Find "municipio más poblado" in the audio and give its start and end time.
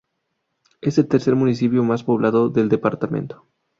1.35-2.49